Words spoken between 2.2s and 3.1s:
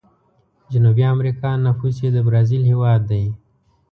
برازیل هیواد